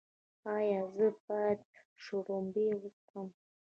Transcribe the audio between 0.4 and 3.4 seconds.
ایا زه باید شړومبې وڅښم؟